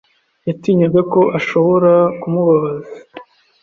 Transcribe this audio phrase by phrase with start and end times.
[0.47, 2.93] Yatinyaga ko ashobora kumubabaza.